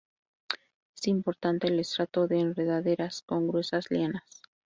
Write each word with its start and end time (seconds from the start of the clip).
Es 0.95 1.05
importante 1.05 1.67
el 1.67 1.79
estrato 1.79 2.27
de 2.27 2.39
enredaderas, 2.39 3.21
con 3.21 3.47
gruesas 3.47 3.91
lianas. 3.91 4.23